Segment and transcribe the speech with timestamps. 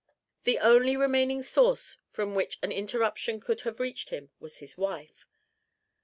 [0.45, 5.27] The only remaining source from which an interruption could have reached him was his wife.